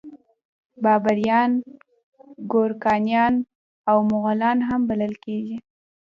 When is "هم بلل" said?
4.67-5.13